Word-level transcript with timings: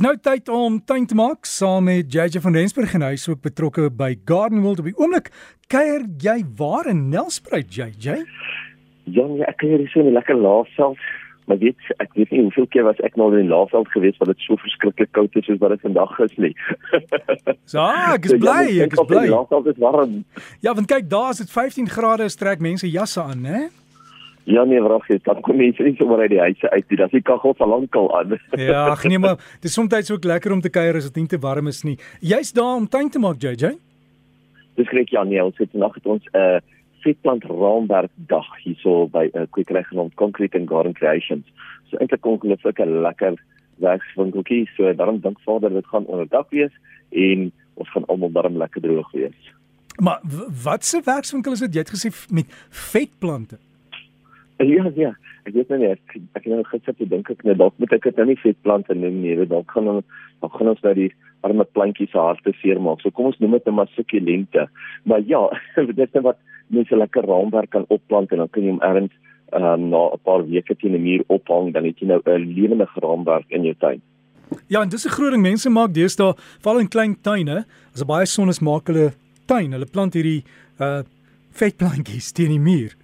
Dis 0.00 0.06
nou 0.08 0.16
tyd 0.16 0.46
om 0.48 0.78
tuin 0.88 1.04
te 1.04 1.12
maak 1.12 1.44
saam 1.44 1.84
met 1.84 2.08
JJ 2.08 2.40
van 2.40 2.54
Rensburg 2.56 2.94
en 2.96 3.02
hy 3.04 3.10
is 3.18 3.26
ook 3.28 3.42
betrokke 3.44 3.90
by 3.92 4.14
Garden 4.24 4.62
World 4.64 4.78
op 4.80 4.86
die 4.88 4.94
oomblik. 4.96 5.26
Kuier 5.68 6.06
jy 6.24 6.38
waar 6.56 6.86
in 6.88 7.02
Nelspruit 7.12 7.68
JJ? 7.68 8.22
Ja, 9.04 9.26
nee, 9.28 9.44
ek 9.44 9.58
kuier 9.60 9.82
hier 9.82 9.90
so 9.92 10.00
'n 10.00 10.16
lekker 10.16 10.40
laafveld. 10.40 10.96
Maar 11.44 11.58
weet 11.58 11.76
ek 11.98 12.16
weet 12.16 12.30
nie 12.30 12.40
hoeveel 12.40 12.66
keer 12.72 12.88
was 12.88 13.02
ek 13.04 13.16
nou 13.20 13.28
in 13.36 13.44
die 13.44 13.52
laafveld 13.52 13.92
gewees 13.92 14.16
wat 14.16 14.32
dit 14.32 14.40
so 14.40 14.56
verskriklik 14.56 15.12
koud 15.12 15.36
is 15.36 15.44
soos 15.44 15.60
wat 15.60 15.76
dit 15.76 15.84
vandag 15.84 16.18
is 16.18 16.36
nie. 16.36 16.54
so, 17.66 17.84
ek 18.16 18.24
is 18.24 18.38
bly, 18.40 18.80
ek 18.80 18.96
is 18.96 19.04
bly. 19.04 19.26
Die 19.28 19.36
laafveld 19.36 19.66
is 19.66 19.76
warm. 19.76 20.24
Ja, 20.64 20.72
want 20.72 20.88
kyk, 20.88 21.10
daar 21.10 21.36
is 21.36 21.44
dit 21.44 21.50
15 21.50 21.88
grade, 21.92 22.28
strek 22.28 22.60
mense 22.60 22.88
jasse 22.88 23.20
aan, 23.20 23.44
né? 23.44 23.68
Ja 24.44 24.64
nee, 24.64 24.80
vraag 24.80 25.06
jy, 25.08 25.18
dan 25.22 25.40
kom 25.40 25.56
mense 25.56 25.82
nie 25.82 25.94
sommer 25.98 26.22
uit 26.24 26.30
die 26.30 26.40
huise 26.40 26.70
uit 26.70 26.88
nie. 26.88 26.96
Dan 26.96 27.06
is 27.06 27.12
die 27.12 27.22
kaggel 27.22 27.54
al 27.58 27.68
lankal 27.68 28.08
aan. 28.18 28.38
ja, 28.70 28.86
ag 28.94 29.04
nee, 29.04 29.18
maar 29.18 29.38
dis 29.60 29.72
soms 29.72 30.10
ook 30.10 30.24
lekker 30.24 30.52
om 30.52 30.60
te 30.60 30.70
kuier 30.70 30.96
as 30.96 31.04
dit 31.10 31.16
nie 31.16 31.26
te 31.26 31.38
warm 31.38 31.66
is 31.66 31.82
nie. 31.82 31.98
Jy's 32.20 32.52
daar 32.52 32.76
om 32.76 32.88
tuin 32.88 33.10
te 33.10 33.18
maak, 33.18 33.42
JJ? 33.42 33.76
Dis 34.74 34.90
reg 34.90 35.10
ja, 35.10 35.24
nee, 35.24 35.44
ons 35.44 35.58
het 35.58 35.72
nog 35.72 35.94
het 35.94 36.06
ons 36.06 36.24
'n 36.32 36.36
uh, 36.36 36.58
vetplant 37.00 37.44
raamwerk 37.44 38.10
dag 38.14 38.48
hierso 38.64 39.08
by 39.08 39.28
'n 39.32 39.38
uh, 39.38 39.46
Quick 39.50 39.70
genoem 39.70 40.14
Concrete 40.14 40.58
and 40.58 40.68
Garden 40.68 40.92
Creations. 40.92 41.46
So 41.88 41.96
eintlik 41.96 42.26
ongelukkig 42.26 42.78
'n 42.78 43.00
lekker 43.02 43.34
werkswinkeltjie. 43.76 44.68
So 44.76 44.94
daarom 44.94 45.20
dink 45.20 45.40
Vader 45.40 45.70
dit 45.70 45.86
gaan 45.86 46.06
onderdak 46.06 46.50
wees 46.50 46.72
en 47.10 47.52
ons 47.74 47.90
gaan 47.90 48.06
almal 48.06 48.32
daarom 48.32 48.56
lekker 48.56 48.80
droog 48.80 49.10
wees. 49.12 49.52
Maar 49.96 50.20
wat 50.64 50.84
se 50.84 51.00
werkswinkel 51.04 51.52
is 51.52 51.58
dit? 51.58 51.74
Jy 51.74 51.80
het 51.80 51.92
gesê 51.92 52.08
met 52.32 52.46
vetplante. 52.70 53.58
Ja, 54.60 54.90
ja. 54.94 55.14
Ek 55.48 55.54
weet 55.56 55.70
nou 55.72 55.78
nie 55.80 55.88
ek 55.94 56.16
ek 56.36 56.44
het 56.44 56.52
nou 56.52 56.64
gister 56.68 56.94
te 56.96 57.06
dink 57.08 57.30
ek 57.32 57.44
net 57.48 57.56
dalk 57.56 57.78
moet 57.80 57.92
ek 57.96 58.04
dit 58.10 58.18
nou 58.20 58.26
nie 58.28 58.40
vetplante 58.42 58.94
neem 58.94 59.22
nie. 59.22 59.36
Dalk 59.48 59.72
gaan 59.72 59.88
dan 59.88 60.52
gaan 60.52 60.72
ons 60.74 60.82
nou 60.84 60.92
die 60.98 61.08
arme 61.46 61.64
plantjies 61.64 62.12
se 62.12 62.20
harte 62.20 62.52
seermaak. 62.60 63.00
So 63.00 63.10
kom 63.10 63.30
ons 63.30 63.38
noem 63.40 63.56
dit 63.56 63.70
net 63.70 63.74
maar 63.74 63.88
sukkulente. 63.94 64.66
Maar 65.08 65.24
ja, 65.24 65.46
dit 66.00 66.04
is 66.04 66.26
wat 66.26 66.38
mense 66.68 66.96
lekker 66.96 67.24
raamwerk 67.24 67.72
kan 67.72 67.88
opplant 67.88 68.32
en 68.32 68.44
dan 68.44 68.52
kan 68.52 68.66
jy 68.66 68.74
hom 68.74 68.84
ergens 68.84 69.16
um, 69.56 69.88
na 69.88 70.02
'n 70.12 70.20
paar 70.28 70.44
weke 70.44 70.76
teen 70.76 70.94
'n 70.94 71.02
muur 71.02 71.24
ophang 71.28 71.72
dan 71.72 71.84
het 71.84 71.98
jy 71.98 72.06
nou 72.06 72.20
'n 72.20 72.54
lewende 72.54 72.88
raamwerk 73.00 73.48
in 73.48 73.64
jou 73.64 73.74
tuin. 73.74 74.00
Ja, 74.68 74.82
en 74.82 74.88
dis 74.88 75.06
'n 75.06 75.16
groot 75.16 75.32
ding 75.32 75.42
mense 75.42 75.70
maak 75.70 75.94
deesdae, 75.94 76.34
veral 76.60 76.80
in 76.80 76.88
klein 76.88 77.16
tuine, 77.22 77.64
as 77.94 78.04
baie 78.04 78.26
son 78.26 78.48
is 78.48 78.60
maak 78.60 78.86
hulle 78.86 79.12
tuin, 79.46 79.72
hulle 79.72 79.86
plant 79.86 80.14
hierdie 80.14 80.44
uh 80.80 81.02
vetplantjies 81.50 82.32
teen 82.32 82.48
die 82.48 82.60
muur. 82.60 82.94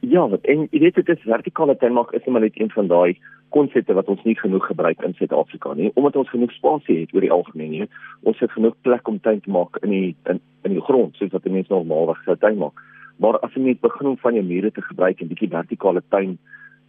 Ja, 0.00 0.28
wat 0.28 0.44
en 0.46 0.68
jy 0.70 0.78
weet 0.78 0.94
dit 0.94 1.08
is 1.10 1.24
vertikale 1.26 1.74
tuinmaak 1.76 2.12
is 2.14 2.26
net 2.26 2.54
een 2.54 2.70
van 2.70 2.86
daai 2.86 3.18
konsepte 3.50 3.94
wat 3.94 4.08
ons 4.08 4.22
nie 4.22 4.36
genoeg 4.38 4.66
gebruik 4.66 5.00
in 5.02 5.14
Suid-Afrika 5.14 5.72
nie, 5.74 5.90
omdat 5.94 6.16
ons 6.16 6.30
genoeg 6.30 6.52
spasie 6.52 7.00
het 7.00 7.14
oor 7.14 7.24
die 7.24 7.32
algemeen 7.32 7.70
nie. 7.70 7.88
Ons 8.22 8.38
het 8.38 8.52
genoeg 8.52 8.76
plek 8.82 9.08
om 9.08 9.18
tuin 9.20 9.40
te 9.40 9.50
maak 9.50 9.76
in 9.82 9.90
die 9.90 10.16
in, 10.30 10.38
in 10.62 10.76
die 10.76 10.84
grond 10.86 11.16
soos 11.16 11.32
wat 11.32 11.48
mense 11.50 11.72
normaalweg 11.72 12.20
sou 12.24 12.36
tuin 12.36 12.60
maak. 12.60 12.78
Maar 13.18 13.40
as 13.42 13.54
jy 13.56 13.64
net 13.64 13.80
begin 13.82 14.12
om 14.12 14.20
van 14.22 14.38
jou 14.38 14.44
mure 14.46 14.70
te 14.70 14.84
gebruik 14.86 15.20
en 15.20 15.32
bietjie 15.32 15.50
vertikale 15.50 16.02
tuin 16.14 16.38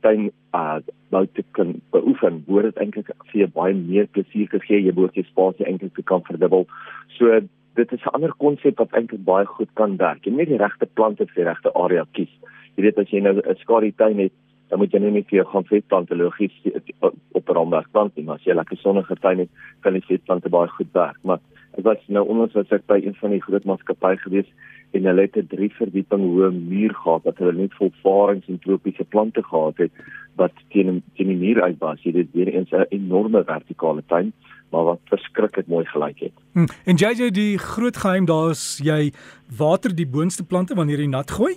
tuin 0.06 0.30
uh 0.56 0.78
bou 1.10 1.26
te 1.34 1.44
kan 1.58 1.74
beoefen, 1.92 2.44
word 2.46 2.70
dit 2.70 2.84
eintlik 2.84 3.10
vir 3.32 3.40
jou 3.42 3.50
baie 3.56 3.74
meer 3.74 4.06
plesier 4.14 4.48
gegee, 4.54 4.84
jy 4.86 4.94
behoort 4.94 5.18
jou 5.18 5.26
spasie 5.26 5.66
eintlik 5.66 5.96
te 5.98 6.06
kan 6.06 6.22
verdubbel. 6.30 6.68
So 7.18 7.42
dit 7.76 7.92
is 7.92 8.06
'n 8.06 8.14
ander 8.14 8.34
konsep 8.38 8.78
wat 8.78 8.94
eintlik 8.94 9.26
baie 9.26 9.46
goed 9.46 9.74
kan 9.74 9.98
werk. 9.98 10.26
Jy 10.26 10.32
moet 10.32 10.48
die 10.48 10.62
regte 10.62 10.86
plante 10.86 11.26
vir 11.26 11.44
die 11.44 11.50
regte 11.50 11.74
area 11.74 12.06
kies 12.14 12.30
jy 12.76 12.84
weet 12.84 12.98
as 12.98 13.10
jy 13.10 13.22
nou 13.22 13.36
'n 13.40 13.56
skadu 13.64 13.92
tuin 13.92 14.20
het, 14.20 14.34
dan 14.70 14.80
moet 14.80 14.92
jy 14.94 15.00
net 15.00 15.14
nie 15.14 15.26
vir 15.30 15.38
jou 15.42 15.46
gaan 15.52 15.66
vetplante 15.66 16.16
logies 16.16 16.54
op 17.02 17.50
'n 17.50 17.54
raamwerk 17.54 17.92
plant 17.92 18.16
nie, 18.16 18.26
maar 18.26 18.36
as 18.36 18.46
jy 18.46 18.54
lekker 18.54 18.78
sonnige 18.78 19.16
tuin 19.16 19.40
het, 19.40 19.50
kan 19.82 19.94
die 19.94 20.06
vetplante 20.06 20.50
baie 20.50 20.68
goed 20.68 20.92
werk. 20.94 21.18
Maar 21.24 21.40
ek 21.78 21.84
was 21.84 21.98
nou 22.08 22.28
onlangs 22.28 22.54
was 22.54 22.72
ek 22.72 22.86
by 22.88 23.02
een 23.04 23.16
van 23.16 23.32
die 23.32 23.42
groot 23.42 23.66
maatskappye 23.66 24.18
gewees 24.18 24.50
en 24.94 25.06
hulle 25.06 25.22
het 25.22 25.38
'n 25.38 25.48
drie 25.48 25.70
verdieping 25.70 26.22
hoë 26.22 26.52
muur 26.52 26.94
gehad 26.94 27.24
wat 27.24 27.38
hulle 27.38 27.54
net 27.54 27.74
vol 27.74 27.92
varings 28.04 28.48
en 28.48 28.60
tropiese 28.60 29.04
plante 29.04 29.44
gehad 29.44 29.78
het 29.78 29.92
wat 30.36 30.54
teen 30.70 31.04
teen 31.16 31.28
die 31.28 31.38
muur 31.38 31.62
uitwas. 31.62 32.04
Jy 32.04 32.12
weet 32.12 32.34
weer 32.34 32.48
eens 32.48 32.72
'n 32.72 32.86
enorme 32.90 33.44
vertikale 33.44 34.04
tuin 34.08 34.34
maar 34.72 34.84
wat 34.84 35.00
verskriklik 35.10 35.68
mooi 35.68 35.86
gelyk 35.86 36.20
het. 36.20 36.32
Hmm. 36.54 36.68
En 36.86 36.96
JJ 36.96 37.32
die 37.32 37.58
groot 37.58 37.98
geheim 37.98 38.26
daar 38.26 38.50
is 38.50 38.80
jy 38.84 39.12
water 39.58 39.96
die 39.96 40.08
boonste 40.08 40.46
plante 40.46 40.76
wanneer 40.76 41.00
jy 41.00 41.08
nat 41.08 41.32
gooi? 41.32 41.56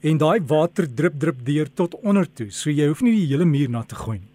En 0.00 0.18
daai 0.20 0.40
water 0.48 0.86
drup 0.96 1.16
drup 1.20 1.40
deur 1.44 1.68
tot 1.76 1.94
onder 2.00 2.26
toe. 2.32 2.48
So 2.50 2.70
jy 2.72 2.86
hoef 2.88 3.02
nie 3.04 3.12
die 3.18 3.26
hele 3.32 3.44
muur 3.44 3.68
nat 3.72 3.90
te 3.90 3.98
gooi 4.00 4.18
nie. 4.18 4.28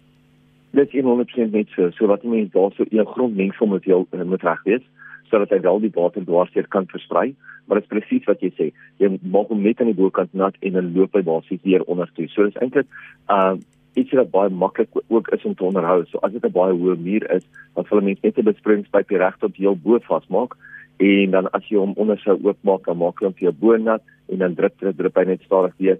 Dit 0.76 0.94
is 0.94 1.04
100% 1.04 1.54
net 1.56 1.72
so. 1.74 1.90
So 1.96 2.06
wat 2.10 2.24
mense 2.24 2.52
daar 2.54 2.70
so 2.76 2.84
'n 2.84 3.06
grondmengsel 3.14 3.66
moet 3.66 3.84
jy 3.84 4.04
eh, 4.12 4.22
moet 4.22 4.42
reg 4.42 4.62
wees 4.64 4.84
sodat 5.30 5.50
hy 5.50 5.60
wel 5.60 5.80
die 5.80 5.90
water 5.94 6.22
dwarsteer 6.22 6.68
kan 6.68 6.86
versprei. 6.86 7.34
Maar 7.66 7.80
dit 7.80 7.84
is 7.84 7.98
presies 7.98 8.26
wat 8.26 8.40
jy 8.40 8.50
sê. 8.54 8.72
Jy 8.98 9.18
maak 9.22 9.48
hom 9.48 9.62
net 9.62 9.80
aan 9.80 9.90
die 9.90 10.02
bokant 10.02 10.32
nat 10.34 10.54
en 10.60 10.72
dan 10.72 10.94
loop 10.94 11.14
hy 11.14 11.22
basies 11.22 11.62
deur 11.62 11.82
onder 11.86 12.08
toe. 12.14 12.28
So 12.28 12.44
dis 12.44 12.60
eintlik 12.62 12.86
uh 13.28 13.56
iets 13.96 14.12
wat 14.12 14.30
baie 14.30 14.50
maklik 14.50 14.88
ook 15.08 15.28
is 15.32 15.44
om 15.44 15.54
te 15.54 15.64
onderhou. 15.64 16.04
So 16.06 16.18
as 16.22 16.32
dit 16.32 16.44
'n 16.44 16.52
baie 16.52 16.72
hoë 16.72 16.96
muur 16.98 17.30
is, 17.32 17.44
dan 17.74 17.84
sal 17.88 18.00
mense 18.00 18.20
net 18.22 18.38
'n 18.38 18.44
bespringspyp 18.44 19.10
reg 19.10 19.36
tot 19.38 19.56
heel 19.56 19.74
bo 19.74 19.98
vasmaak 19.98 20.54
en 20.96 21.30
dan 21.30 21.48
as 21.52 21.66
jy 21.68 21.78
hom 21.78 21.94
onder 21.96 22.18
sou 22.18 22.38
oopmaak, 22.42 22.84
dan 22.86 22.98
maak 22.98 23.20
jy 23.20 23.28
hom 23.28 23.34
vir 23.38 23.48
jou 23.50 23.56
bo 23.60 23.76
nat 23.76 24.02
en 24.32 24.38
dan 24.38 24.54
drup 24.54 24.78
drup 24.80 24.96
drup 24.96 25.18
hy 25.20 25.24
net 25.28 25.42
stadig 25.44 25.74
weer. 25.78 25.98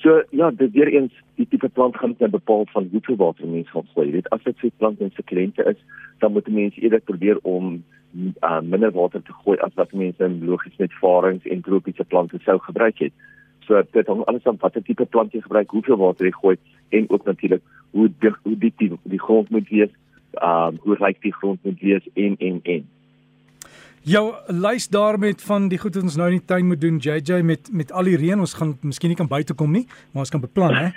So 0.00 0.22
ja, 0.32 0.50
dit 0.50 0.72
weer 0.72 0.88
eens 0.88 1.12
die 1.36 1.46
tipe 1.48 1.68
plant 1.68 1.96
gaan 1.96 2.14
net 2.18 2.32
bepaal 2.32 2.64
van 2.72 2.88
hoeveel 2.92 3.16
water 3.20 3.48
mens 3.48 3.70
gaan 3.70 3.88
gooi. 3.94 4.10
Weet 4.10 4.30
as 4.32 4.42
dit 4.44 4.56
vir 4.62 4.70
plant 4.76 5.00
en 5.00 5.12
sukulente 5.14 5.64
is, 5.68 5.76
dan 6.18 6.32
moet 6.32 6.48
mense 6.48 6.80
eerder 6.80 7.00
probeer 7.00 7.38
om 7.42 7.82
uh, 8.40 8.60
minder 8.60 8.92
water 8.92 9.22
te 9.22 9.32
gooi 9.42 9.58
as 9.60 9.74
wat 9.76 9.92
mense 9.92 10.24
in 10.24 10.40
logies 10.46 10.78
met 10.78 10.94
varings 11.02 11.44
en 11.44 11.60
tropiese 11.66 12.04
plante 12.04 12.40
sou 12.44 12.56
gebruik 12.64 13.04
het. 13.04 13.12
So 13.66 13.82
dit 13.92 14.06
hang 14.06 14.24
alles 14.24 14.46
aan 14.48 14.60
watter 14.60 14.82
tipe 14.82 15.04
plant 15.04 15.36
jy 15.36 15.42
gebruik, 15.44 15.70
hoeveel 15.70 16.00
water 16.00 16.26
jy 16.26 16.32
gooi 16.38 16.56
en 16.96 17.10
ook 17.10 17.28
natuurlik 17.28 17.62
hoe 17.90 18.08
dik 18.24 18.38
hoe 18.42 18.56
diep 18.56 18.78
die, 18.78 18.92
die 19.02 19.20
grond 19.20 19.50
moet 19.50 19.68
wees, 19.68 19.92
uh, 20.40 20.70
hoe 20.80 20.96
ryk 20.96 21.20
die 21.22 21.34
grond 21.34 21.60
moet 21.64 21.80
wees 21.84 22.08
en 22.14 22.36
en 22.38 22.60
en. 22.62 22.88
Jou 24.08 24.32
lys 24.48 24.88
daar 24.88 25.18
met 25.20 25.42
van 25.44 25.68
die 25.68 25.78
goed 25.78 25.94
wat 25.94 26.06
ons 26.08 26.16
nou 26.16 26.30
in 26.30 26.38
die 26.38 26.46
tuin 26.48 26.66
moet 26.66 26.80
doen 26.80 26.98
JJ 26.98 27.42
met 27.44 27.68
met 27.72 27.92
al 27.92 28.08
die 28.08 28.16
reën 28.16 28.40
ons 28.40 28.54
gaan 28.56 28.78
miskien 28.80 29.12
nie 29.12 29.18
kan 29.18 29.28
buite 29.28 29.54
kom 29.54 29.72
nie 29.72 29.86
maar 30.12 30.24
ons 30.24 30.32
kan 30.32 30.40
beplan 30.40 30.74
hè 30.74 30.88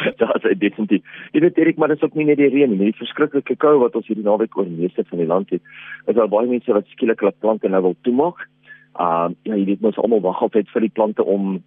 dit 0.18 0.44
is 0.50 0.58
definitief. 0.58 1.02
Jy 1.34 1.40
weet 1.44 1.58
Erik, 1.58 1.76
maar 1.76 1.88
dit 1.88 1.96
is 1.96 2.04
ook 2.06 2.14
nie 2.14 2.24
net 2.24 2.38
die 2.40 2.48
reën 2.48 2.70
nie, 2.70 2.90
die 2.90 2.96
verskriklike 2.96 3.56
koue 3.60 3.80
wat 3.82 3.96
ons 3.98 4.06
hierdie 4.08 4.24
naweek 4.24 4.56
oor 4.56 4.68
meeste 4.68 5.04
van 5.08 5.22
die 5.22 5.28
land 5.28 5.50
het. 5.50 5.62
Is 6.06 6.16
al 6.16 6.30
baie 6.32 6.48
mense 6.48 6.72
wat 6.72 6.88
skielik 6.94 7.20
hulle 7.20 7.34
plante 7.44 7.68
nou 7.68 7.82
wil 7.88 7.96
toemaak. 8.06 8.46
Uh, 8.94 9.28
ja, 9.46 9.54
jy 9.54 9.66
weet 9.68 9.84
mos 9.84 9.98
almal 10.00 10.22
wag 10.24 10.40
altyd 10.46 10.70
vir 10.72 10.86
die 10.86 10.94
plante 10.94 11.24
om 11.24 11.58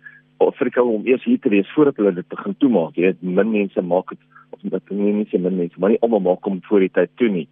vir 0.43 0.67
die 0.67 0.73
koue 0.75 0.97
om 0.97 1.05
eers 1.07 1.23
hier 1.23 1.39
te 1.39 1.51
wees 1.53 1.69
voordat 1.71 1.99
hulle 2.01 2.15
dit 2.17 2.27
begin 2.33 2.55
toemaak. 2.59 2.97
Jy 2.97 3.11
weet, 3.11 3.21
min 3.23 3.51
mense 3.53 3.85
maak 3.85 4.11
dit 4.11 4.23
of 4.53 4.63
dit 4.63 4.95
nie 4.97 5.13
mense 5.21 5.39
min 5.45 5.59
mense, 5.61 5.79
maar 5.79 5.93
nie 5.93 6.01
almal 6.03 6.23
maak 6.25 6.49
hom 6.49 6.59
voor 6.67 6.83
die 6.83 6.91
tyd 6.93 7.13
toe 7.21 7.29
nie. 7.31 7.45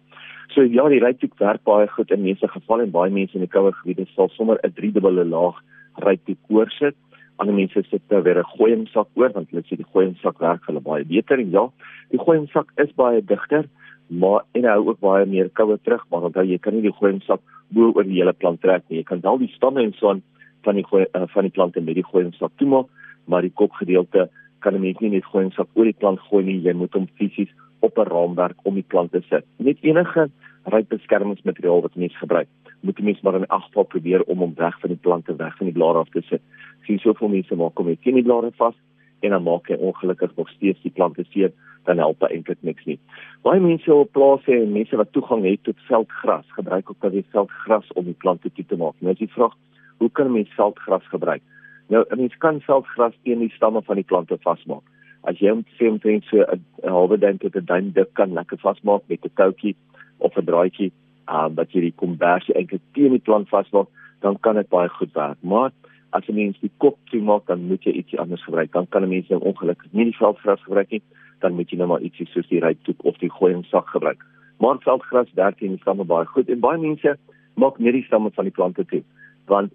So 0.52 0.60
ja, 0.68 0.84
die 0.92 1.00
rytjie 1.00 1.30
werk 1.40 1.62
baie 1.64 1.86
goed 1.88 2.10
in 2.12 2.24
meeste 2.26 2.48
gevalle 2.48 2.84
en 2.84 2.90
baie 2.92 3.10
mense 3.10 3.38
in 3.38 3.44
die 3.46 3.52
koue 3.52 3.70
gebiede 3.72 4.04
sal 4.12 4.28
sommer 4.36 4.58
'n 4.62 4.74
driedubbele 4.76 5.24
laag 5.24 5.62
rytjie 6.04 6.36
oorsit. 6.48 6.96
Ander 7.38 7.54
mense 7.54 7.82
sit 7.88 8.02
nou 8.10 8.22
weer 8.22 8.38
'n 8.38 8.50
gooiingsak 8.56 9.08
oor 9.16 9.32
want 9.32 9.48
hulle 9.50 9.62
sê 9.62 9.76
die 9.76 9.92
gooiingsak 9.94 10.40
werk 10.40 10.66
hulle 10.66 10.80
baie 10.80 11.04
beter 11.04 11.38
en 11.40 11.50
ja, 11.50 11.64
die 12.10 12.18
gooiingsak 12.18 12.68
is 12.76 12.92
baie 12.92 13.22
digter, 13.22 13.64
maar 14.10 14.44
en 14.54 14.64
hou 14.64 14.88
ook 14.88 15.00
baie 15.00 15.24
meer 15.26 15.48
koue 15.48 15.78
terug, 15.78 16.04
maar 16.10 16.22
onthou 16.22 16.44
jy 16.44 16.58
kan 16.58 16.74
nie 16.74 16.82
die 16.82 16.98
gooiingsak 17.00 17.40
bo 17.70 17.92
oor 17.96 18.04
die 18.04 18.20
hele 18.20 18.32
plant 18.32 18.60
trek 18.60 18.82
nie. 18.88 18.98
Jy 18.98 19.04
kan 19.04 19.20
wel 19.20 19.38
die 19.38 19.52
stamme 19.56 19.80
en 19.82 19.92
so 19.92 20.08
aan 20.10 20.22
van 20.64 20.74
die 20.74 20.84
gooi, 20.84 21.06
uh, 21.14 21.26
van 21.28 21.42
die 21.42 21.50
plante 21.50 21.80
met 21.80 21.94
die 21.94 22.04
gooiingsak 22.04 22.52
toemaak, 22.58 22.86
maar 23.26 23.42
die 23.42 23.54
kopgedeelte 23.54 24.28
kan 24.60 24.74
'n 24.74 24.80
mens 24.80 25.00
nie 25.00 25.10
net 25.10 25.24
gooiingsak 25.24 25.68
oor 25.74 25.84
die 25.84 25.98
plant 25.98 26.20
gooi 26.20 26.44
nie, 26.44 26.60
jy 26.60 26.72
moet 26.72 26.92
hom 26.92 27.08
fisies 27.16 27.48
op 27.82 27.98
'n 27.98 28.08
raamwerk 28.14 28.58
om 28.62 28.74
die 28.74 28.88
plant 28.92 29.12
te 29.12 29.20
sit. 29.28 29.44
Net 29.56 29.78
enige 29.80 30.30
ryk 30.64 30.88
beskermingsmateriaal 30.88 31.82
wat 31.82 31.94
mens 31.94 32.18
gebruik, 32.18 32.48
moet 32.80 32.98
jy 32.98 33.04
mens 33.04 33.20
maar 33.20 33.34
in 33.34 33.46
afval 33.46 33.84
probeer 33.84 34.22
om 34.22 34.38
hom 34.38 34.54
weg 34.56 34.78
van 34.80 34.88
die 34.88 35.02
plante 35.06 35.36
weg 35.36 35.56
van 35.56 35.66
die 35.66 35.74
blare 35.74 35.98
af 35.98 36.08
te 36.08 36.22
sit. 36.22 36.42
Sien 36.86 36.98
soveel 36.98 37.28
mense 37.28 37.54
maak 37.54 37.78
hom 37.78 37.86
net 37.86 38.02
teen 38.02 38.14
die 38.14 38.22
blare 38.22 38.50
vas 38.56 38.74
en 39.20 39.30
dan 39.30 39.42
maak 39.42 39.68
hy 39.68 39.74
ongelukkig 39.74 40.36
nog 40.36 40.48
steeds 40.48 40.82
die 40.82 40.90
plante 40.90 41.24
seer, 41.30 41.52
dan 41.84 41.98
help 41.98 42.20
dit 42.20 42.30
eintlik 42.30 42.58
niks 42.60 42.84
nie. 42.84 42.98
Baie 43.42 43.60
mense 43.60 43.94
op 43.94 44.12
plase 44.12 44.52
en 44.52 44.72
mense 44.72 44.96
wat 44.96 45.12
toegang 45.12 45.44
het 45.44 45.62
tot 45.62 45.78
veldgras, 45.86 46.46
gebruik 46.48 46.90
ook 46.90 47.00
dat 47.00 47.12
die 47.12 47.26
veldgras 47.30 47.92
om 47.92 48.04
die 48.04 48.18
plante 48.18 48.52
toe 48.52 48.66
te 48.66 48.76
maak. 48.76 48.94
Nou 48.98 49.12
as 49.12 49.18
jy 49.18 49.28
vra, 49.28 49.50
hoe 49.98 50.10
kan 50.10 50.32
mens 50.32 50.50
veldgras 50.54 51.06
gebruik? 51.08 51.42
Nou, 51.88 52.04
mens 52.16 52.36
kan 52.38 52.60
veldgras 52.60 53.14
teen 53.22 53.38
die 53.38 53.52
stamme 53.54 53.82
van 53.82 53.96
die 53.96 54.06
plante 54.06 54.38
vasmaak 54.40 54.82
as 55.28 55.38
jy 55.38 55.50
hom 55.52 55.62
sê 55.78 55.88
omtrent 55.90 56.24
so 56.30 56.42
'n 56.42 56.62
halwe 56.96 57.16
duim 57.18 57.38
tot 57.38 57.56
'n 57.56 57.64
duim 57.64 57.92
dik 57.92 58.14
kan 58.14 58.34
lekker 58.34 58.58
vasmaak 58.58 59.02
met 59.08 59.24
'n 59.24 59.34
toutjie 59.36 59.76
of 60.18 60.36
'n 60.36 60.44
draadjie, 60.44 60.92
ehm 61.28 61.54
dat 61.54 61.72
jy 61.72 61.80
die 61.80 62.00
kombersie 62.02 62.54
eintlik 62.54 62.82
teen 62.94 63.12
die 63.12 63.26
plant 63.26 63.48
vasmaak, 63.48 63.88
dan 64.20 64.38
kan 64.40 64.54
dit 64.54 64.68
baie 64.68 64.88
goed 64.88 65.12
werk. 65.14 65.38
Maar 65.42 65.70
as 66.12 66.26
jy 66.26 66.34
mens 66.34 66.58
die 66.60 66.70
kop 66.78 66.98
toemaak, 67.10 67.46
dan 67.46 67.66
moet 67.68 67.84
jy 67.84 67.92
ietsie 67.92 68.18
anders 68.20 68.44
gebruik. 68.44 68.72
Dan 68.72 68.86
kan 68.88 69.02
'n 69.02 69.08
mens 69.08 69.28
nou 69.28 69.40
ongelukkig 69.40 69.92
nie 69.92 70.04
die 70.04 70.16
veldgras 70.16 70.62
gebruik 70.62 70.90
nie, 70.90 71.02
dan 71.40 71.54
moet 71.54 71.70
jy 71.70 71.78
nou 71.78 71.88
maar 71.88 72.00
ietsie 72.00 72.26
soos 72.26 72.48
die 72.48 72.60
rytoek 72.60 73.04
of 73.04 73.18
die 73.18 73.30
gooiingsak 73.30 73.88
gebruik. 73.88 74.20
Maar 74.58 74.78
veldgras 74.78 75.32
werk 75.34 75.58
teen 75.58 75.74
die 75.74 75.80
stamme 75.80 76.04
baie 76.04 76.26
goed 76.26 76.48
en 76.48 76.60
baie 76.60 76.78
mense 76.78 77.16
maak 77.54 77.78
net 77.78 77.92
die 77.92 78.04
stamme 78.04 78.30
van 78.30 78.44
die 78.44 78.52
plante 78.52 78.84
toe. 78.84 79.02
Want 79.46 79.72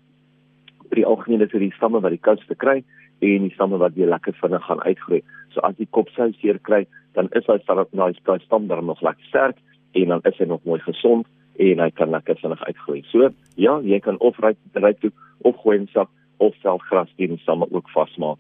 vir 0.90 0.96
die 0.96 1.06
algemeen 1.06 1.42
is 1.42 1.52
dit 1.52 1.62
die 1.62 1.74
stamme 1.76 2.00
wat 2.00 2.12
die 2.12 2.24
koudste 2.24 2.56
kry 2.56 2.84
en 3.19 3.48
die 3.48 3.54
stamme 3.54 3.78
wat 3.78 3.94
weer 3.94 4.10
lekker 4.10 4.34
vinnig 4.42 4.66
gaan 4.66 4.84
uitgroei. 4.84 5.22
So 5.54 5.60
as 5.60 5.75
die 5.78 5.88
kop 5.90 6.10
sou 6.16 6.31
seer 6.42 6.60
kry, 6.60 6.86
dan 7.14 7.30
is 7.31 7.48
hy 7.48 7.58
op 7.68 7.94
nou 7.94 8.12
hy 8.12 8.40
stam 8.46 8.68
dan 8.68 8.86
nog 8.86 9.02
lekker 9.02 9.25
sterk 9.25 9.58
en 9.94 10.08
dan 10.08 10.22
is 10.24 10.38
hy 10.38 10.46
nog 10.46 10.64
mooi 10.64 10.80
gesond 10.80 11.25
en 11.58 11.80
hy 11.80 11.90
kan 11.92 12.10
lekker 12.14 12.38
vinnig 12.42 12.64
uitgroei. 12.64 13.02
So 13.12 13.30
ja, 13.56 13.80
jy 13.81 14.00
kan 14.00 14.19
of 14.19 14.38
ry 14.40 14.54
ry 14.74 14.94
toe 15.02 15.12
of 15.42 15.58
gooi 15.64 15.80
in 15.80 15.88
sak 15.94 16.10
of 16.38 16.54
self 16.62 16.81
gras 16.90 17.10
teen 17.18 17.34
die 17.34 17.42
stamme 17.42 17.68
ook 17.72 17.90
vasmaak. 17.90 18.38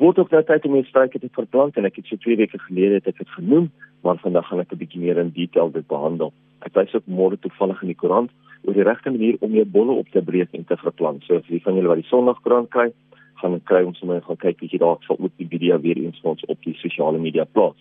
Word 0.00 0.18
ook 0.20 0.32
nou 0.32 0.42
tyd 0.44 0.64
om 0.68 0.74
die 0.76 0.88
struike 0.88 1.18
te 1.20 1.28
verplant 1.32 1.76
en 1.76 1.88
ek 1.88 2.00
het 2.00 2.08
so 2.08 2.20
2 2.20 2.36
weke 2.36 2.58
gelede 2.66 2.98
het 2.98 3.06
ek 3.12 3.20
dit 3.22 3.30
genoem, 3.36 3.70
maar 4.04 4.20
vandag 4.20 4.48
gaan 4.48 4.60
ek 4.60 4.72
'n 4.72 4.80
bietjie 4.82 5.00
meer 5.00 5.18
in 5.18 5.32
detail 5.32 5.70
dit 5.72 5.86
behandel. 5.88 6.32
Ek 6.60 6.74
wys 6.74 6.94
ook 6.94 7.06
môre 7.06 7.36
toevallig 7.40 7.80
in 7.82 7.88
die 7.88 8.00
koerant 8.02 8.30
oor 8.66 8.74
die 8.74 8.84
regte 8.84 9.10
manier 9.10 9.36
om 9.40 9.52
jou 9.52 9.64
bolle 9.64 9.92
op 9.92 10.08
te 10.10 10.22
breek 10.22 10.52
en 10.52 10.64
te 10.64 10.76
verplant. 10.76 11.22
So 11.24 11.36
as 11.36 11.48
jy 11.48 11.60
van 11.60 11.74
julle 11.74 11.88
wat 11.88 12.02
die 12.02 12.10
Sondagkoerant 12.10 12.70
kry, 12.70 12.92
gaan 13.40 13.60
kry 13.64 13.82
ons 13.84 13.98
sommer 13.98 14.22
gaan 14.22 14.36
kyk 14.36 14.58
bietjie 14.60 14.78
daar 14.78 14.96
sal 15.06 15.18
ook 15.18 15.32
die 15.36 15.48
video 15.48 15.80
weer 15.80 15.96
eens 15.96 16.20
ons 16.22 16.44
op 16.44 16.58
die 16.64 16.74
sosiale 16.74 17.18
media 17.18 17.44
plaas. 17.44 17.78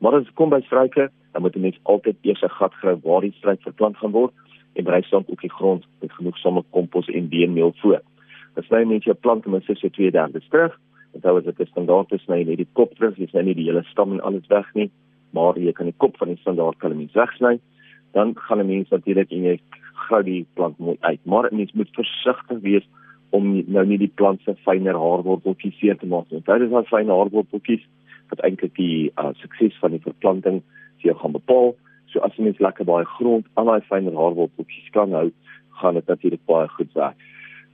Maar 0.00 0.18
as 0.18 0.24
dit 0.24 0.34
kom 0.34 0.50
by 0.50 0.60
struike, 0.66 1.10
dan 1.32 1.42
moet 1.42 1.56
'n 1.56 1.60
mens 1.60 1.78
altyd 1.82 2.16
eers 2.22 2.42
'n 2.42 2.56
gat 2.58 2.74
grawe 2.74 3.00
waar 3.02 3.20
die 3.20 3.34
struik 3.38 3.62
verplant 3.62 3.96
gaan 3.96 4.10
word 4.10 4.32
en 4.74 4.84
berei 4.84 5.02
staan 5.02 5.24
ook 5.26 5.40
die 5.40 5.50
grond 5.58 5.84
met 6.00 6.12
genoeg 6.12 6.38
somme 6.38 6.62
kompos 6.70 7.08
en 7.08 7.28
beenmeel 7.28 7.72
voor. 7.76 8.00
As 8.56 8.68
jy 8.68 8.84
net 8.84 9.04
jou 9.04 9.14
plant 9.14 9.46
met 9.46 9.64
so 9.64 9.88
2 9.88 10.10
derde 10.10 10.40
terug, 10.50 10.78
dan 11.12 11.38
is 11.38 11.44
dit 11.44 11.60
'n 11.60 11.66
standaard 11.66 12.12
is 12.12 12.26
net 12.26 12.46
die 12.46 12.68
kop 12.72 12.94
terug, 12.94 13.16
jy 13.16 13.26
sny 13.26 13.42
nie 13.42 13.54
die 13.54 13.64
hele 13.64 13.82
stam 13.82 14.12
en 14.12 14.20
alles 14.20 14.46
weg 14.48 14.74
nie, 14.74 14.90
maar 15.30 15.58
jy 15.58 15.72
kan 15.72 15.86
die 15.86 15.98
kop 15.98 16.16
van 16.16 16.28
die 16.28 16.36
standaard 16.36 16.78
kalmies 16.78 17.12
wegsny, 17.12 17.60
dan 18.12 18.34
gaan 18.36 18.58
'n 18.60 18.66
mens 18.66 18.88
natuurlik 18.88 19.30
en 19.30 19.42
jy 19.42 19.60
gou 20.08 20.22
die 20.22 20.46
plant 20.54 20.78
mooi 20.78 20.96
uit. 21.00 21.20
Maar 21.24 21.50
'n 21.50 21.56
mens 21.56 21.72
moet 21.72 21.88
versigtig 21.92 22.58
wees 22.60 22.86
om 23.36 23.48
nou 23.66 23.84
nie 23.88 23.98
die 24.00 24.12
plant 24.20 24.42
se 24.44 24.54
fynere 24.66 25.00
haarworteltjies 25.00 25.78
seer 25.80 25.98
te 25.98 26.08
maak 26.08 26.30
nie. 26.30 26.42
Dit 26.44 26.66
is 26.66 26.74
al 26.76 26.88
fynere 26.90 27.18
haarworteltjies 27.20 27.84
wat 28.32 28.42
eintlik 28.46 28.74
die 28.76 29.10
uh, 29.20 29.32
sukses 29.40 29.76
van 29.80 29.96
die 29.96 30.02
verplanting 30.04 30.60
vir 31.00 31.12
jou 31.12 31.16
gaan 31.20 31.36
bepaal. 31.36 31.72
So 32.12 32.20
as 32.26 32.36
jy 32.36 32.48
net 32.48 32.60
lekker 32.60 32.88
baie 32.88 33.08
grond 33.16 33.48
aan 33.56 33.70
daai 33.70 33.88
fynere 33.88 34.18
haarworteltjies 34.18 34.92
kan 34.96 35.16
hou, 35.16 35.30
gaan 35.80 35.96
dit 35.98 36.12
natuurlik 36.12 36.44
baie 36.50 36.68
goed 36.76 36.92
werk. 36.98 37.26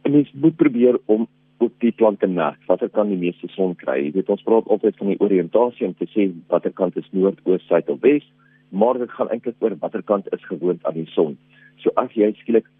En 0.06 0.14
mens 0.14 0.30
moet 0.32 0.56
probeer 0.56 0.98
om 1.06 1.26
op 1.58 1.74
die 1.82 1.92
plante 1.92 2.26
merk 2.30 2.58
watter 2.70 2.90
kan 2.94 3.10
die 3.10 3.18
meeste 3.18 3.50
son 3.54 3.74
kry. 3.78 3.98
Jy 4.04 4.12
weet 4.14 4.30
ons 4.30 4.44
praat 4.46 4.68
altyd 4.70 4.98
van 5.00 5.10
die 5.10 5.20
oriëntasie 5.24 5.88
om 5.88 5.94
te 5.98 6.06
sê 6.14 6.28
watter 6.52 6.74
kant 6.74 6.96
is 7.00 7.08
noord, 7.10 7.40
oos, 7.50 7.64
suid 7.66 7.90
of 7.90 7.98
wes, 8.06 8.26
maar 8.70 9.00
dit 9.00 9.10
gaan 9.16 9.30
eintlik 9.34 9.58
oor 9.64 9.74
watter 9.82 10.04
kant 10.06 10.28
is 10.36 10.44
gewoond 10.46 10.84
aan 10.86 11.00
die 11.00 11.08
son. 11.14 11.34
So 11.82 11.90
as 11.98 12.14
jy 12.14 12.30
skielik 12.38 12.70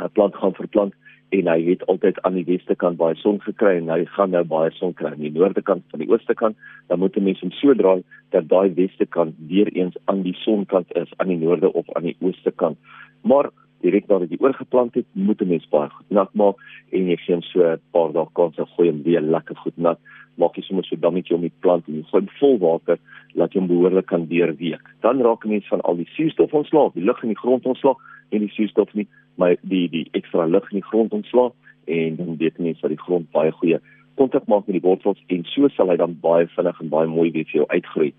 'n 0.00 0.12
plant 0.12 0.36
gaan 0.36 0.54
verplant 0.56 0.94
en 1.32 1.48
hy 1.48 1.60
het 1.64 1.84
altyd 1.88 2.18
aan 2.26 2.36
die 2.36 2.44
weste 2.44 2.74
kant 2.76 2.98
baie 3.00 3.16
son 3.16 3.38
gekry 3.40 3.78
en 3.78 3.88
hy 3.92 4.02
gaan 4.16 4.34
nou 4.34 4.42
baie 4.48 4.70
son 4.76 4.92
kry 4.98 5.14
aan 5.14 5.24
die 5.24 5.32
noorde 5.32 5.62
kant 5.64 5.84
van 5.92 6.02
die 6.02 6.08
ooste 6.10 6.34
kant, 6.36 6.56
dan 6.88 7.00
moet 7.00 7.16
'n 7.16 7.24
mens 7.24 7.40
hom 7.40 7.52
so 7.56 7.74
draai 7.74 8.02
dat 8.30 8.48
daai 8.48 8.74
weste 8.76 9.06
kant 9.06 9.34
weer 9.48 9.68
eens 9.72 9.96
aan 10.04 10.22
die 10.22 10.36
sonkant 10.44 10.92
is 10.96 11.08
aan 11.16 11.28
die 11.28 11.40
noorde 11.40 11.72
of 11.72 11.86
aan 11.96 12.02
die 12.10 12.16
ooste 12.20 12.50
kant. 12.50 12.78
Maar 13.22 13.50
direk 13.80 14.06
nadat 14.08 14.30
jy 14.30 14.38
oorgeplant 14.40 14.94
het, 14.94 15.06
moet 15.12 15.40
'n 15.42 15.48
mens 15.48 15.68
baie 15.68 15.88
goed 15.88 16.10
nat 16.10 16.34
maak 16.34 16.56
en 16.92 17.08
jy 17.08 17.16
sien 17.16 17.42
so 17.42 17.64
'n 17.64 17.80
paar 17.92 18.12
dae 18.12 18.26
kans 18.32 18.58
om 18.58 18.66
gooi 18.76 18.88
hom 18.90 19.02
weer 19.02 19.20
lekker 19.20 19.56
goed 19.56 19.76
nat. 19.76 19.98
Maak 20.36 20.56
jy 20.56 20.62
sommer 20.62 20.84
so 20.84 20.96
dammetjie 20.96 21.34
om 21.34 21.42
die 21.42 21.58
plant 21.60 21.88
en 21.88 21.94
jy 21.94 22.02
gooi 22.02 22.26
vol 22.40 22.58
water 22.58 22.98
laat 23.34 23.54
hom 23.54 23.66
behoorlik 23.66 24.06
kan 24.06 24.26
deurweek. 24.26 24.84
Dan 25.00 25.22
raak 25.22 25.44
'n 25.44 25.48
mens 25.48 25.68
van 25.68 25.80
al 25.80 25.96
die 25.96 26.08
suurstof 26.16 26.52
ontslae, 26.52 26.90
die 26.94 27.04
lug 27.04 27.22
in 27.22 27.28
die 27.28 27.42
grond 27.44 27.66
ontslae 27.66 27.94
en 28.30 28.38
die 28.38 28.50
suurstof 28.50 28.94
nie 28.94 29.06
maar 29.40 29.56
die 29.62 29.88
die 29.90 30.06
ekstra 30.18 30.46
lug 30.46 30.70
in 30.70 30.80
die 30.80 30.88
grond 30.90 31.12
ontslaa 31.12 31.50
en 31.84 32.16
dan 32.16 32.36
weet 32.36 32.58
mense 32.58 32.80
dat 32.80 32.94
die 32.94 33.04
grond 33.04 33.30
baie 33.30 33.52
goeie 33.52 33.80
kontak 34.14 34.46
maak 34.46 34.66
met 34.66 34.76
die 34.76 34.84
wortels 34.84 35.20
en 35.32 35.44
so 35.48 35.68
sal 35.72 35.90
hy 35.92 35.96
dan 36.00 36.16
baie 36.20 36.48
vinnig 36.56 36.80
en 36.80 36.90
baie 36.92 37.08
mooi 37.08 37.30
weer 37.32 37.46
vir 37.48 37.62
jou 37.62 37.68
uitgroei. 37.72 38.10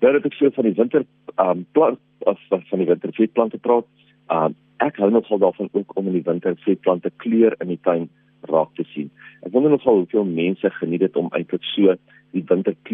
Nou 0.00 0.12
dat 0.16 0.28
ek 0.28 0.36
so 0.36 0.50
van 0.56 0.68
die 0.68 0.76
winter 0.76 1.04
um 1.42 1.64
plant 1.76 2.00
of 2.30 2.40
van 2.50 2.80
die 2.80 2.88
winter 2.88 3.12
vetplante 3.16 3.60
praat, 3.62 3.88
um 4.32 4.56
ek 4.84 4.98
hou 5.00 5.10
nogal 5.10 5.40
daarvan 5.40 5.70
ook 5.72 5.94
om 5.96 6.08
in 6.10 6.18
die 6.18 6.26
winter 6.26 6.56
vetplante 6.64 7.12
kleur 7.22 7.56
in 7.64 7.72
die 7.72 7.80
tuin 7.84 8.08
raak 8.50 8.74
te 8.76 8.84
sien. 8.92 9.08
Ek 9.44 9.52
wonder 9.54 9.72
nogal 9.72 10.02
hoeveel 10.02 10.26
mense 10.28 10.70
geniet 10.80 11.04
dit 11.06 11.16
om 11.16 11.30
eintlik 11.36 11.64
so 11.72 11.96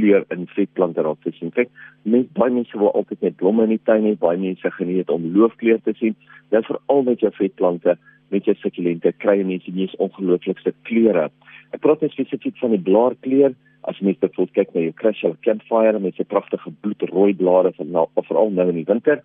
winterkleur 0.03 0.25
in 0.31 0.47
vetplante 0.47 1.03
raak 1.03 1.21
te 1.23 1.33
sien. 1.33 1.51
Kyk, 1.51 1.71
mense 2.05 2.31
baie 2.35 2.51
mense 2.51 2.79
wil 2.79 2.93
altyd 2.93 3.23
net 3.23 3.37
blomme 3.37 3.65
in 3.65 3.77
die 3.77 3.83
tuin 3.85 4.05
hê, 4.05 4.15
baie 4.19 4.39
mense 4.39 4.71
geniet 4.79 5.11
om 5.11 5.33
loofkleur 5.35 5.81
te 5.85 5.95
sien. 5.99 6.15
Nou 6.51 6.63
veral 6.67 7.03
met 7.07 7.21
jou 7.21 7.31
vetplante, 7.33 7.97
met 8.31 8.45
jou 8.45 8.55
sukulente, 8.61 9.13
kry 9.19 9.43
mense 9.43 9.71
die 9.71 9.89
ongelooflikste 9.99 10.73
kleure. 10.89 11.31
Ek 11.73 11.81
praat 11.81 12.03
spesifiek 12.11 12.57
van 12.61 12.75
die 12.75 12.83
blaarkleur. 12.83 13.55
As 13.83 13.99
jy 13.99 14.13
net 14.13 14.21
bijvoorbeeld 14.21 14.55
kyk 14.55 14.75
na 14.75 14.83
jou 14.85 14.93
Crystal 14.95 15.37
Campfire 15.43 15.99
met 15.99 16.15
sy 16.15 16.25
pragtige 16.25 16.71
bloedrooi 16.83 17.33
blare 17.35 17.73
van 17.75 17.91
nou, 17.91 18.07
veral 18.15 18.53
nou 18.55 18.69
in 18.71 18.79
die 18.79 18.87
winter, 18.87 19.23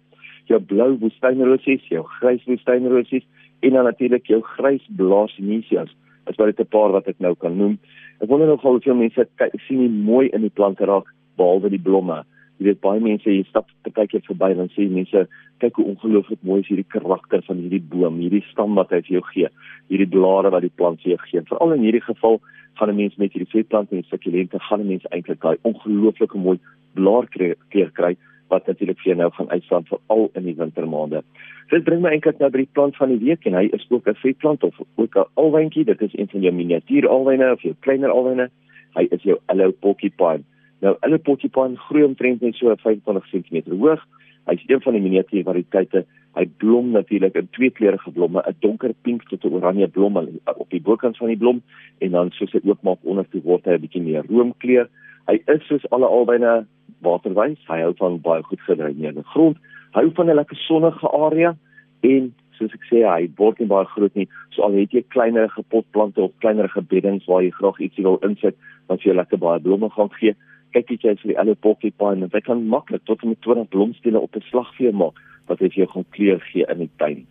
jou 0.49 0.57
blou 0.59 0.95
woestynrosies, 0.97 1.83
jou 1.91 2.01
grys 2.17 2.41
woestynrosies 2.47 3.25
en 3.61 3.75
dan 3.77 3.85
natuurlik 3.85 4.25
jou 4.25 4.39
grys 4.55 4.81
blaasinisias 4.97 5.93
is 6.29 6.35
wat 6.35 6.55
dit 6.55 6.59
'n 6.59 6.69
paar 6.69 6.91
wat 6.91 7.07
ek 7.07 7.19
nou 7.19 7.35
kan 7.35 7.57
noem. 7.57 7.77
Ek 8.21 8.29
wonder 8.29 8.47
nog 8.47 8.61
hoeveel 8.61 8.95
mense 8.95 9.27
kyk 9.37 9.53
sien 9.67 9.79
nie 9.79 9.89
mooi 9.89 10.29
in 10.29 10.41
die 10.41 10.53
plante 10.53 10.85
raak 10.85 11.07
behalwe 11.37 11.69
die 11.69 11.85
blomme. 11.87 12.23
Jy 12.57 12.65
weet 12.65 12.81
baie 12.81 12.99
mense 12.99 13.29
hier 13.29 13.45
stap 13.45 13.67
partykeer 13.85 14.21
verby 14.25 14.49
en 14.57 14.69
sê 14.73 14.89
mense 14.89 15.27
kyk 15.61 15.75
hoe 15.75 15.85
ongelooflik 15.85 16.41
mooi 16.41 16.59
is 16.61 16.67
hierdie 16.67 16.89
karakter 16.89 17.41
van 17.45 17.57
hierdie 17.57 17.81
boom, 17.81 18.17
hierdie 18.17 18.43
stam 18.51 18.75
wat 18.75 18.89
hy 18.89 19.01
vir 19.01 19.19
jou 19.19 19.25
gee, 19.33 19.49
hierdie 19.89 20.09
blare 20.09 20.49
wat 20.49 20.61
die 20.61 20.73
plant 20.75 21.01
vir 21.01 21.11
jou 21.15 21.19
gee. 21.25 21.41
Veral 21.41 21.73
in 21.73 21.85
hierdie 21.85 22.01
geval 22.01 22.41
gaan 22.77 22.89
'n 22.89 22.95
mens 22.95 23.15
met 23.17 23.33
hierdie 23.33 23.51
vetplante 23.53 23.95
en 23.95 24.03
sukulente 24.03 24.59
gaan 24.59 24.81
'n 24.81 24.87
mens 24.87 25.05
eintlik 25.11 25.41
daai 25.41 25.57
ongelooflike 25.63 26.37
mooi 26.37 26.59
blaarkleur 26.95 27.91
kry 27.93 28.17
wat 28.47 28.67
natuurlik 28.67 28.99
vir 28.99 29.15
nou 29.15 29.31
gaan 29.31 29.49
uitstaan 29.49 29.85
veral 29.85 30.29
in 30.33 30.43
die 30.43 30.55
wintermaande. 30.55 31.23
Dit 31.69 31.83
bring 31.83 32.01
my 32.01 32.13
eintlik 32.15 32.39
nou 32.39 32.49
by 32.51 32.63
die 32.63 32.73
plant 32.73 32.95
van 32.95 33.11
die 33.11 33.19
week 33.19 33.45
en 33.45 33.53
hy 33.53 33.65
is 33.75 33.85
ook 33.89 34.07
'n 34.07 34.15
vetplant 34.15 34.63
of 34.63 34.75
ook 34.95 35.15
'n 35.17 35.29
alwyntjie. 35.33 35.85
Dit 35.85 36.01
is 36.01 36.15
een 36.15 36.27
van 36.27 36.41
jou 36.41 36.53
miniatuur 36.53 37.07
alwyne 37.07 37.51
of 37.51 37.61
jou 37.61 37.75
kleiner 37.79 38.09
alwyne. 38.09 38.49
Hy 38.95 39.07
is 39.11 39.23
jou 39.23 39.37
Allo 39.45 39.71
Porcupine. 39.71 40.43
Nou 40.81 40.95
Allo 40.99 41.17
Porcupine 41.17 41.75
groei 41.75 42.03
omtrent 42.03 42.41
net 42.41 42.55
so 42.55 42.75
25 42.75 43.29
cm 43.29 43.77
hoog. 43.79 44.07
Hy's 44.45 44.63
een 44.67 44.81
van 44.81 44.93
die 44.93 45.01
miniatuur 45.01 45.43
variëteite. 45.43 46.05
Hy 46.37 46.45
blom 46.61 46.91
natuurlik 46.91 47.35
in 47.35 47.47
twee 47.51 47.69
kleurige 47.69 48.11
blomme, 48.11 48.43
'n 48.45 48.55
donker 48.59 48.93
pink 49.01 49.23
tot 49.29 49.43
'n 49.43 49.53
oranje 49.53 49.87
blom 49.87 50.17
op 50.45 50.69
die 50.69 50.81
bokant 50.81 51.17
van 51.17 51.27
die 51.27 51.37
blom 51.37 51.61
en 51.97 52.11
dan 52.11 52.31
soos 52.31 52.51
dit 52.51 52.65
oopmaak 52.65 52.99
onder 53.01 53.25
toe 53.29 53.41
word 53.41 53.65
hy 53.65 53.73
'n 53.73 53.81
bietjie 53.81 54.01
meer 54.01 54.23
roomkleur. 54.29 54.89
Hy 55.27 55.41
is 55.47 55.67
soos 55.67 55.85
alle 55.91 56.07
alwyne 56.07 56.65
waterwys. 57.01 57.59
Hy 57.67 57.81
hou 57.81 57.93
van 57.97 58.21
baie 58.21 58.43
goed 58.43 58.61
gedreineerde 58.61 59.23
grond 59.23 59.57
hou 59.97 60.11
van 60.13 60.29
'n 60.29 60.35
lekker 60.35 60.57
sonnige 60.57 61.07
area 61.09 61.55
en 62.01 62.33
soos 62.57 62.73
ek 62.73 62.83
sê 62.89 62.99
hy 63.05 63.29
word 63.37 63.59
nie 63.59 63.67
baie 63.67 63.85
groot 63.85 64.15
nie. 64.15 64.27
So 64.49 64.61
al 64.63 64.73
het 64.73 64.91
jy 64.91 65.03
kleinerige 65.07 65.63
potplante 65.69 66.21
of 66.21 66.31
kleinerige 66.39 66.81
beddings 66.81 67.25
waar 67.25 67.41
jy 67.43 67.51
graag 67.51 67.79
ietsie 67.79 68.03
wil 68.03 68.19
insit 68.21 68.55
wat 68.87 69.01
vir 69.01 69.13
jou 69.13 69.15
lekker 69.15 69.37
baie 69.37 69.59
blomme 69.59 69.89
gaan 69.89 70.09
gee, 70.19 70.35
kyk 70.73 70.89
jy 70.89 71.15
vir 71.21 71.31
die 71.31 71.39
alle 71.39 71.55
poppy 71.55 71.91
pine 71.91 72.23
en 72.23 72.29
dit 72.29 72.43
kan 72.43 72.67
maklik 72.67 73.05
tot 73.05 73.23
met 73.23 73.41
20 73.41 73.69
blomstelle 73.69 74.19
op 74.19 74.35
'n 74.35 74.41
slag 74.49 74.75
vir 74.75 74.85
jou 74.89 74.95
maak 74.95 75.15
wat 75.47 75.59
vir 75.59 75.69
jou 75.69 75.87
gaan 75.87 76.05
kleur 76.11 76.39
gee 76.39 76.65
in 76.69 76.77
die 76.77 76.89
tuin. 76.97 77.25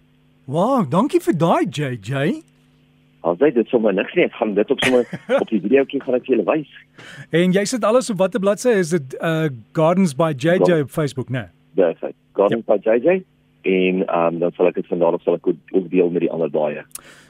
Wow, 0.46 0.90
dankie 0.90 1.20
vir 1.20 1.34
daai 1.34 1.66
JJ. 1.66 2.42
Al 3.26 3.38
sê 3.40 3.50
dit 3.54 3.68
sommer 3.72 3.94
niks 3.94 4.14
nie, 4.14 4.28
ek 4.28 4.36
gaan 4.38 4.54
dit 4.54 4.70
op 4.70 4.82
sommer 4.84 5.06
op 5.42 5.48
die 5.50 5.60
videoetjie 5.64 6.02
gaan 6.04 6.18
ek 6.18 6.28
julle 6.30 6.46
wys. 6.46 6.70
En 7.34 7.54
jy 7.56 7.64
sit 7.66 7.84
alles 7.84 8.10
op 8.12 8.20
watter 8.22 8.42
bladsy 8.42 8.76
is 8.82 8.94
dit 8.94 9.16
uh 9.20 9.48
Gardens 9.76 10.14
by 10.14 10.30
JJ 10.32 10.82
op 10.86 10.92
Facebook, 10.94 11.32
né? 11.34 11.48
Nee? 11.48 11.54
Dis 11.80 12.04
hy. 12.06 12.12
Garden 12.38 12.62
ja. 12.62 12.74
by 12.74 12.78
JJ 12.84 13.22
en 13.66 14.02
um, 14.06 14.38
dan 14.38 14.52
sal 14.54 14.70
ek 14.70 14.78
dit 14.78 14.86
vandag 14.86 15.18
sal 15.24 15.40
ek 15.40 15.48
ook 15.50 15.88
deel 15.90 16.10
met 16.14 16.22
die 16.22 16.30
ander 16.30 16.50
baie. 16.54 16.84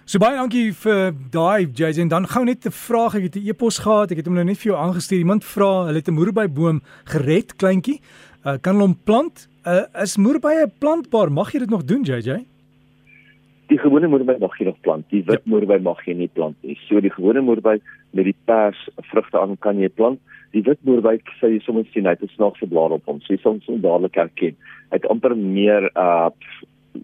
So 0.07 0.21
baie 0.23 0.37
dankie 0.37 0.69
vir 0.85 1.15
daai 1.35 1.67
JJ 1.67 2.05
en 2.05 2.13
dan 2.13 2.29
gou 2.31 2.45
net 2.45 2.67
'n 2.67 2.71
vraag 2.71 3.17
ek 3.17 3.25
het 3.27 3.37
'n 3.37 3.49
e-pos 3.49 3.79
gehad 3.83 4.13
ek 4.13 4.19
het 4.21 4.27
hom 4.27 4.37
nou 4.37 4.45
net 4.45 4.59
vir 4.59 4.73
jou 4.73 4.79
aangestuur 4.79 5.19
iemand 5.19 5.45
vra 5.45 5.87
hulle 5.89 5.99
het 5.99 6.09
'n 6.09 6.19
moerbeiboom 6.19 6.83
gered 7.05 7.57
kleintjie 7.57 8.01
uh, 8.45 8.59
kan 8.61 8.75
hulle 8.75 8.87
hom 8.87 8.99
plant 9.05 9.49
uh, 9.67 9.89
is 10.03 10.17
moerbei 10.17 10.67
plantbaar 10.79 11.33
mag 11.33 11.53
jy 11.53 11.59
dit 11.59 11.71
nog 11.71 11.85
doen 11.85 12.03
JJ 12.03 12.45
Die 13.77 13.83
gewone 13.83 14.09
moerbei 14.09 14.39
mag 14.41 14.55
jy 14.57 14.71
nog 14.71 14.81
plant 14.81 15.05
die 15.13 15.21
wit 15.27 15.43
ja. 15.45 15.51
moerbei 15.53 15.77
mag 15.85 16.01
jy 16.09 16.15
nie 16.17 16.33
plant 16.33 16.57
nie 16.65 16.79
so 16.87 17.01
die 17.05 17.13
gewone 17.13 17.43
moerbei 17.45 17.77
met 18.17 18.25
die 18.25 18.37
pers 18.49 18.79
vrugte 19.11 19.37
aan 19.37 19.59
kan 19.61 19.77
jy 19.83 19.91
plant 19.93 20.23
die 20.57 20.63
wit 20.65 20.81
moerwyk 20.89 21.29
sê 21.41 21.51
jy 21.53 21.61
soms 21.65 21.91
sien 21.93 22.07
hy 22.09 22.15
het 22.15 22.23
'n 22.25 22.33
snaakse 22.35 22.67
blaar 22.71 22.95
op 22.97 23.05
hom. 23.07 23.21
So 23.21 23.35
jy 23.35 23.41
soms 23.43 23.65
so 23.65 23.77
dadelik 23.77 24.17
herken. 24.17 24.57
Hy 24.91 24.97
het 24.97 25.11
amper 25.13 25.37
meer 25.37 25.91
uh 25.95 26.31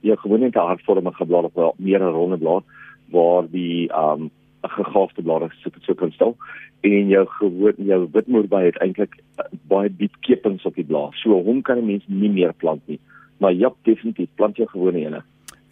jy 0.00 0.16
gewoon 0.16 0.40
net 0.40 0.56
'n 0.56 0.68
hartvormige 0.70 1.26
blaar 1.26 1.44
op 1.50 1.78
meer 1.78 2.00
'n 2.00 2.14
ronde 2.16 2.38
blaar 2.38 2.62
waar 3.10 3.44
die 3.50 3.90
um 3.92 4.30
'n 4.64 4.74
gegaafde 4.78 5.22
blaar 5.22 5.42
is 5.42 5.60
so 5.62 5.70
so 5.80 5.94
kan 5.94 6.12
stel 6.12 6.36
en 6.80 7.08
jou 7.08 7.26
gewoon 7.26 7.74
jou 7.76 8.08
wit 8.12 8.26
moerwyk 8.26 8.64
het 8.64 8.78
eintlik 8.80 9.14
uh, 9.38 9.44
baie 9.68 9.90
diep 9.96 10.14
kepings 10.20 10.64
op 10.64 10.74
die 10.74 10.84
blaar. 10.84 11.12
So 11.12 11.42
hom 11.42 11.62
kan 11.62 11.78
'n 11.78 11.86
mens 11.86 12.04
nie 12.06 12.30
meer 12.30 12.54
plant 12.54 12.82
nie. 12.86 13.00
Maar 13.38 13.52
ja, 13.52 13.72
definitief 13.82 14.28
plant 14.34 14.56
jou 14.56 14.68
gewone 14.68 14.98
ene. 14.98 15.22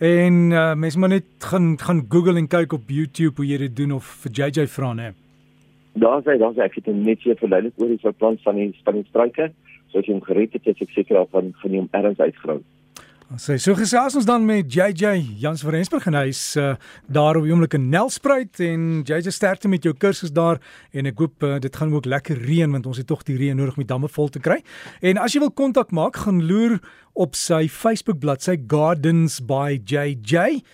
En 0.00 0.50
uh, 0.50 0.75
mens 0.75 0.97
moet 0.97 1.09
net 1.09 1.25
gaan 1.38 1.78
gaan 1.78 2.07
Google 2.09 2.38
en 2.40 2.47
kyk 2.49 2.73
op 2.73 2.88
YouTube 2.88 3.37
hoe 3.37 3.45
jy 3.45 3.59
dit 3.66 3.75
doen 3.76 3.90
of 3.92 4.07
vir 4.23 4.33
JJ 4.38 4.64
vra 4.73 4.95
nê. 4.97 5.11
Daar 6.00 6.23
sê 6.25 6.38
daar 6.40 6.54
sê 6.57 6.62
ek 6.64 6.78
het 6.78 6.87
net 6.88 7.21
hier 7.21 7.37
verleidelik 7.37 7.76
oor 7.76 7.90
die 7.92 8.00
soort 8.00 8.16
plant 8.16 8.40
van 8.47 8.57
die 8.57 8.71
van 8.87 8.97
die 8.97 9.04
struike. 9.11 9.50
So 9.92 10.00
as 10.00 10.09
jy 10.09 10.14
hom 10.14 10.23
gered 10.25 10.57
het, 10.57 10.71
is 10.73 10.80
ek 10.80 10.95
seker 10.95 11.21
of 11.21 11.28
van 11.35 11.52
hom 11.66 11.90
ergens 11.92 12.23
uitgrou. 12.23 12.62
Sê 13.38 13.54
so 13.62 13.76
gesels 13.78 14.16
ons 14.18 14.25
dan 14.26 14.42
met 14.42 14.66
JJ 14.75 15.20
Jans 15.38 15.60
van 15.62 15.70
Rensburg 15.70 16.06
en 16.10 16.16
hy's 16.18 16.56
uh, 16.58 16.72
daar 17.06 17.38
op 17.38 17.44
die 17.46 17.52
oomblik 17.52 17.76
in 17.78 17.84
Nelspruit 17.92 18.58
en 18.66 19.04
JJ 19.06 19.30
sterkte 19.30 19.70
met 19.70 19.87
jou 19.87 19.92
kursus 19.94 20.32
daar 20.34 20.58
en 20.90 21.06
ek 21.06 21.22
hoop 21.22 21.46
uh, 21.46 21.60
dit 21.62 21.78
gaan 21.78 21.94
ook 21.94 22.08
lekker 22.10 22.40
reën 22.42 22.75
want 22.75 22.88
ons 22.90 22.99
het 22.99 23.06
tog 23.06 23.22
die 23.28 23.37
reën 23.38 23.54
nodig 23.54 23.78
om 23.78 23.84
die 23.84 23.92
damme 23.92 24.10
vol 24.10 24.32
te 24.34 24.42
kry. 24.42 24.58
En 24.99 25.22
as 25.22 25.37
jy 25.37 25.44
wil 25.44 25.54
kontak 25.54 25.94
maak, 25.94 26.18
gaan 26.25 26.42
loer 26.42 26.80
op 27.14 27.38
sy 27.38 27.68
Facebook 27.70 28.18
bladsy 28.18 28.56
Gardens 28.66 29.38
by 29.46 29.78
JJ 29.78 30.64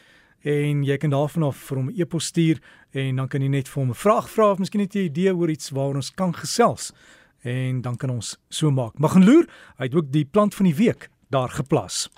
en 0.49 0.81
jy 0.89 0.97
kan 0.97 1.13
daarvan 1.13 1.51
af 1.51 1.61
vir 1.69 1.83
hom 1.83 1.93
'n 1.93 2.01
e-pos 2.01 2.33
stuur 2.33 2.57
en 2.97 3.21
dan 3.21 3.29
kan 3.29 3.43
jy 3.45 3.53
net 3.53 3.69
vir 3.69 3.83
hom 3.83 3.91
'n 3.93 4.01
vraag 4.01 4.33
vra 4.33 4.51
of 4.57 4.59
miskien 4.65 4.81
net 4.81 4.97
'n 4.97 5.13
idee 5.13 5.37
oor 5.37 5.51
iets 5.53 5.77
waaroor 5.77 6.01
ons 6.01 6.15
kan 6.15 6.33
gesels 6.33 6.95
en 7.45 7.83
dan 7.83 7.97
kan 7.97 8.09
ons 8.09 8.39
so 8.49 8.71
maak. 8.71 8.99
Maar 8.99 9.11
gaan 9.11 9.25
loer, 9.25 9.45
hy 9.77 9.85
het 9.85 9.95
ook 9.95 10.09
die 10.11 10.25
plant 10.25 10.55
van 10.55 10.65
die 10.65 10.75
week 10.75 11.11
daar 11.29 11.53
geplas. 11.53 12.09